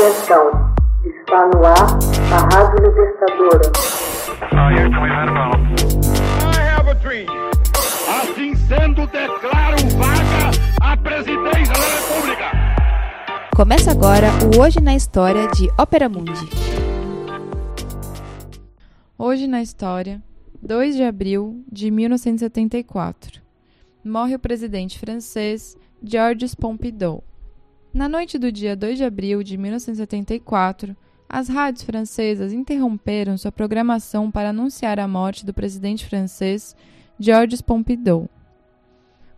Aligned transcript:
Atenção, 0.00 0.50
está 1.04 1.46
no 1.48 1.62
ar 1.62 1.98
a 2.32 2.56
Rádio 2.56 2.88
Libertadora. 2.88 3.70
Assim 8.08 8.54
sendo, 8.54 9.06
declaro 9.08 9.76
vaga 9.98 10.50
a 10.80 10.96
presidência 10.96 11.74
da 11.74 11.84
República. 11.98 12.44
Começa 13.54 13.90
agora 13.90 14.28
o 14.56 14.62
Hoje 14.62 14.80
na 14.80 14.94
História 14.96 15.46
de 15.48 15.68
Ópera 15.78 16.08
Mundi. 16.08 16.48
Hoje 19.18 19.46
na 19.46 19.60
História, 19.60 20.22
2 20.62 20.96
de 20.96 21.02
abril 21.02 21.62
de 21.70 21.90
1974. 21.90 23.42
Morre 24.02 24.34
o 24.34 24.38
presidente 24.38 24.98
francês 24.98 25.76
Georges 26.02 26.54
Pompidou. 26.54 27.22
Na 27.92 28.08
noite 28.08 28.38
do 28.38 28.52
dia 28.52 28.76
2 28.76 28.98
de 28.98 29.04
abril 29.04 29.42
de 29.42 29.58
1974, 29.58 30.96
as 31.28 31.48
rádios 31.48 31.82
francesas 31.82 32.52
interromperam 32.52 33.36
sua 33.36 33.50
programação 33.50 34.30
para 34.30 34.50
anunciar 34.50 35.00
a 35.00 35.08
morte 35.08 35.44
do 35.44 35.52
presidente 35.52 36.06
francês 36.06 36.76
Georges 37.18 37.60
Pompidou. 37.60 38.30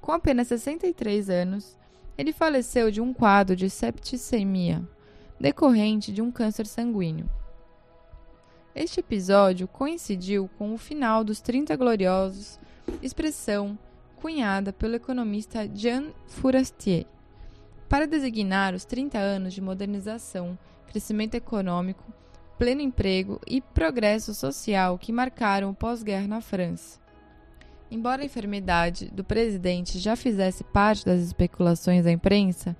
Com 0.00 0.10
apenas 0.10 0.48
63 0.48 1.30
anos, 1.30 1.78
ele 2.18 2.32
faleceu 2.32 2.90
de 2.90 3.00
um 3.00 3.14
quadro 3.14 3.54
de 3.54 3.70
septicemia, 3.70 4.82
decorrente 5.38 6.12
de 6.12 6.20
um 6.20 6.32
câncer 6.32 6.66
sanguíneo. 6.66 7.30
Este 8.74 8.98
episódio 8.98 9.68
coincidiu 9.68 10.50
com 10.58 10.74
o 10.74 10.78
final 10.78 11.22
dos 11.22 11.40
30 11.40 11.76
Gloriosos, 11.76 12.58
expressão 13.00 13.78
cunhada 14.16 14.72
pelo 14.72 14.96
economista 14.96 15.70
Jean 15.72 16.06
Fourastier 16.26 17.06
para 17.90 18.06
designar 18.06 18.72
os 18.72 18.84
30 18.84 19.18
anos 19.18 19.52
de 19.52 19.60
modernização, 19.60 20.56
crescimento 20.86 21.34
econômico, 21.34 22.04
pleno 22.56 22.80
emprego 22.80 23.40
e 23.44 23.60
progresso 23.60 24.32
social 24.32 24.96
que 24.96 25.10
marcaram 25.10 25.70
o 25.70 25.74
pós-guerra 25.74 26.28
na 26.28 26.40
França. 26.40 27.00
Embora 27.90 28.22
a 28.22 28.24
enfermidade 28.24 29.10
do 29.10 29.24
presidente 29.24 29.98
já 29.98 30.14
fizesse 30.14 30.62
parte 30.62 31.04
das 31.04 31.20
especulações 31.20 32.04
da 32.04 32.12
imprensa, 32.12 32.76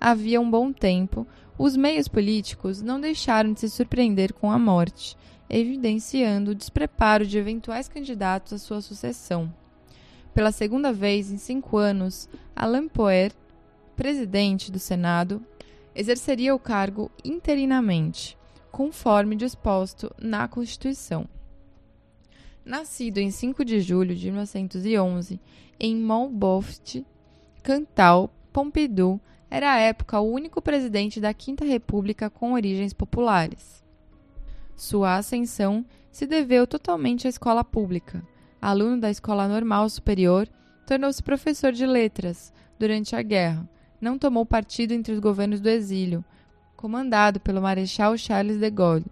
havia 0.00 0.40
um 0.40 0.50
bom 0.50 0.72
tempo, 0.72 1.26
os 1.58 1.76
meios 1.76 2.08
políticos 2.08 2.80
não 2.80 2.98
deixaram 2.98 3.52
de 3.52 3.60
se 3.60 3.68
surpreender 3.68 4.32
com 4.32 4.50
a 4.50 4.58
morte, 4.58 5.14
evidenciando 5.50 6.52
o 6.52 6.54
despreparo 6.54 7.26
de 7.26 7.36
eventuais 7.36 7.86
candidatos 7.86 8.54
à 8.54 8.58
sua 8.58 8.80
sucessão. 8.80 9.52
Pela 10.32 10.50
segunda 10.50 10.90
vez 10.90 11.30
em 11.30 11.36
cinco 11.36 11.76
anos, 11.76 12.30
Alain 12.56 12.88
Poher 12.88 13.30
presidente 13.94 14.70
do 14.70 14.78
Senado, 14.78 15.44
exerceria 15.94 16.54
o 16.54 16.58
cargo 16.58 17.10
interinamente, 17.24 18.36
conforme 18.70 19.36
disposto 19.36 20.14
na 20.20 20.48
Constituição. 20.48 21.28
Nascido 22.64 23.18
em 23.18 23.30
5 23.30 23.64
de 23.64 23.80
julho 23.80 24.14
de 24.14 24.30
1911 24.30 25.40
em 25.78 25.96
Montboft, 25.96 27.04
Cantal, 27.62 28.30
Pompidou 28.52 29.20
era 29.50 29.72
à 29.72 29.78
época 29.78 30.18
o 30.20 30.32
único 30.32 30.62
presidente 30.62 31.20
da 31.20 31.34
Quinta 31.34 31.64
República 31.64 32.30
com 32.30 32.54
origens 32.54 32.92
populares. 32.92 33.84
Sua 34.76 35.16
ascensão 35.16 35.84
se 36.10 36.26
deveu 36.26 36.66
totalmente 36.66 37.26
à 37.26 37.30
escola 37.30 37.62
pública. 37.62 38.26
Aluno 38.60 39.00
da 39.00 39.10
Escola 39.10 39.46
Normal 39.46 39.88
Superior, 39.88 40.48
tornou-se 40.86 41.22
professor 41.22 41.72
de 41.72 41.86
letras 41.86 42.52
durante 42.78 43.14
a 43.14 43.22
guerra, 43.22 43.68
não 44.00 44.18
tomou 44.18 44.44
partido 44.44 44.92
entre 44.92 45.12
os 45.12 45.18
governos 45.18 45.60
do 45.60 45.68
exílio, 45.68 46.24
comandado 46.76 47.40
pelo 47.40 47.62
Marechal 47.62 48.16
Charles 48.16 48.58
de 48.58 48.70
Gaulle, 48.70 49.06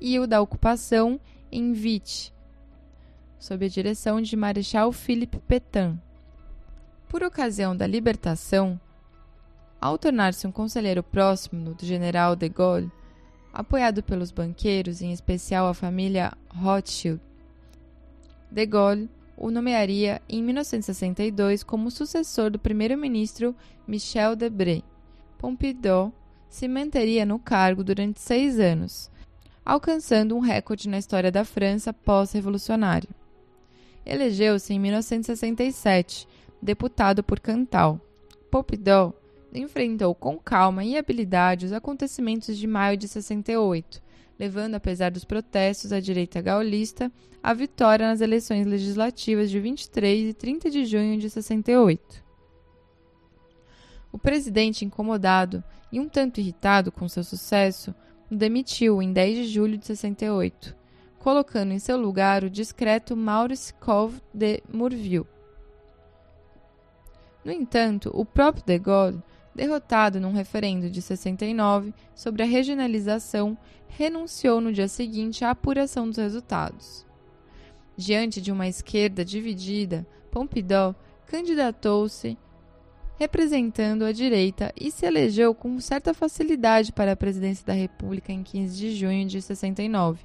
e 0.00 0.18
o 0.18 0.26
da 0.26 0.40
ocupação 0.40 1.20
em 1.50 1.72
Vichy, 1.72 2.32
sob 3.38 3.66
a 3.66 3.68
direção 3.68 4.20
de 4.20 4.36
Marechal 4.36 4.92
Philippe 4.92 5.38
Pétain. 5.38 6.00
Por 7.08 7.22
ocasião 7.22 7.76
da 7.76 7.86
libertação, 7.86 8.80
ao 9.80 9.98
tornar-se 9.98 10.46
um 10.46 10.52
conselheiro 10.52 11.02
próximo 11.02 11.74
do 11.74 11.84
general 11.84 12.34
de 12.34 12.48
Gaulle, 12.48 12.90
apoiado 13.52 14.02
pelos 14.02 14.30
banqueiros, 14.30 15.02
em 15.02 15.12
especial 15.12 15.66
a 15.66 15.74
família 15.74 16.32
Rothschild, 16.48 17.20
de 18.50 18.66
Gaulle 18.66 19.10
o 19.36 19.50
nomearia 19.50 20.20
em 20.28 20.42
1962 20.42 21.62
como 21.62 21.90
sucessor 21.90 22.50
do 22.50 22.58
primeiro-ministro 22.58 23.54
Michel 23.86 24.36
Debré. 24.36 24.82
Pompidou 25.38 26.12
se 26.48 26.68
manteria 26.68 27.24
no 27.24 27.38
cargo 27.38 27.82
durante 27.82 28.20
seis 28.20 28.58
anos, 28.58 29.10
alcançando 29.64 30.36
um 30.36 30.40
recorde 30.40 30.88
na 30.88 30.98
história 30.98 31.32
da 31.32 31.44
França 31.44 31.92
pós-revolucionária. 31.92 33.08
Elegeu-se 34.04 34.74
em 34.74 34.78
1967, 34.78 36.28
deputado 36.60 37.22
por 37.22 37.40
Cantal. 37.40 38.00
Pompidou 38.50 39.14
enfrentou 39.54 40.14
com 40.14 40.38
calma 40.38 40.84
e 40.84 40.96
habilidade 40.96 41.66
os 41.66 41.72
acontecimentos 41.72 42.56
de 42.56 42.66
maio 42.66 42.96
de 42.96 43.06
68, 43.06 44.02
levando, 44.42 44.74
apesar 44.74 45.12
dos 45.12 45.24
protestos 45.24 45.92
à 45.92 46.00
direita 46.00 46.40
gaulista, 46.40 47.12
a 47.40 47.54
vitória 47.54 48.08
nas 48.08 48.20
eleições 48.20 48.66
legislativas 48.66 49.48
de 49.48 49.60
23 49.60 50.30
e 50.30 50.34
30 50.34 50.68
de 50.68 50.84
junho 50.84 51.16
de 51.16 51.30
68. 51.30 52.24
O 54.10 54.18
presidente, 54.18 54.84
incomodado 54.84 55.62
e 55.92 56.00
um 56.00 56.08
tanto 56.08 56.40
irritado 56.40 56.90
com 56.90 57.08
seu 57.08 57.22
sucesso, 57.22 57.94
o 58.28 58.34
demitiu 58.34 59.00
em 59.00 59.12
10 59.12 59.36
de 59.36 59.44
julho 59.44 59.78
de 59.78 59.86
68, 59.86 60.74
colocando 61.20 61.72
em 61.72 61.78
seu 61.78 61.96
lugar 61.96 62.42
o 62.42 62.50
discreto 62.50 63.16
Maurice 63.16 63.72
Cove 63.74 64.20
de 64.34 64.60
Mourville. 64.68 65.26
No 67.44 67.52
entanto, 67.52 68.10
o 68.12 68.24
próprio 68.24 68.64
de 68.66 68.76
Gaulle 68.76 69.22
derrotado 69.54 70.20
num 70.20 70.32
referendo 70.32 70.90
de 70.90 71.02
69 71.02 71.92
sobre 72.14 72.42
a 72.42 72.46
regionalização, 72.46 73.56
renunciou 73.88 74.60
no 74.60 74.72
dia 74.72 74.88
seguinte 74.88 75.44
à 75.44 75.50
apuração 75.50 76.08
dos 76.08 76.18
resultados. 76.18 77.06
Diante 77.96 78.40
de 78.40 78.50
uma 78.50 78.66
esquerda 78.66 79.24
dividida, 79.24 80.06
Pompidou 80.32 80.94
candidatou-se 81.26 82.38
representando 83.18 84.04
a 84.04 84.12
direita 84.12 84.72
e 84.80 84.90
se 84.90 85.04
elegeu 85.04 85.54
com 85.54 85.78
certa 85.78 86.14
facilidade 86.14 86.90
para 86.90 87.12
a 87.12 87.16
presidência 87.16 87.66
da 87.66 87.74
República 87.74 88.32
em 88.32 88.42
15 88.42 88.76
de 88.76 88.96
junho 88.96 89.28
de 89.28 89.40
69, 89.42 90.24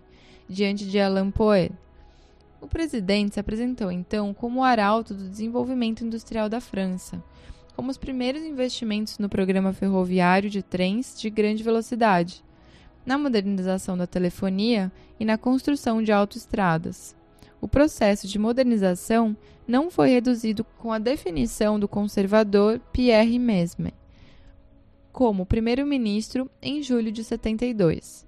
diante 0.50 0.88
de 0.88 0.98
Alain 0.98 1.30
Poher. 1.30 1.72
O 2.62 2.68
presidente 2.68 3.34
se 3.34 3.40
apresentou 3.40 3.92
então 3.92 4.34
como 4.34 4.62
o 4.62 4.64
arauto 4.64 5.14
do 5.14 5.30
desenvolvimento 5.30 6.06
industrial 6.06 6.48
da 6.48 6.62
França, 6.62 7.22
como 7.78 7.92
os 7.92 7.98
primeiros 7.98 8.42
investimentos 8.42 9.20
no 9.20 9.30
programa 9.30 9.72
ferroviário 9.72 10.50
de 10.50 10.64
trens 10.64 11.16
de 11.16 11.30
grande 11.30 11.62
velocidade, 11.62 12.44
na 13.06 13.20
modernização 13.20 13.96
da 13.96 14.08
telefonia 14.08 14.92
e 15.20 15.24
na 15.24 15.38
construção 15.38 16.02
de 16.02 16.12
autoestradas. 16.12 17.16
O 17.62 17.68
processo 17.68 18.28
de 18.28 18.40
modernização 18.40 19.38
não 19.68 19.92
foi 19.92 20.10
reduzido 20.10 20.64
com 20.80 20.92
a 20.92 20.98
definição 20.98 21.80
do 21.80 21.88
conservador 21.88 22.80
Pierre 22.92 23.38
Mesmer 23.38 23.94
como 25.12 25.46
primeiro-ministro 25.46 26.50
em 26.62 26.82
julho 26.82 27.12
de 27.12 27.24
72. 27.24 28.26